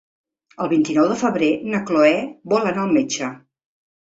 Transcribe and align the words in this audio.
El 0.63 0.71
vint-i-nou 0.71 1.09
de 1.11 1.17
febrer 1.23 1.49
na 1.75 1.83
Cloè 1.91 2.17
vol 2.55 2.67
anar 2.71 2.87
al 2.89 2.97
metge. 2.97 3.31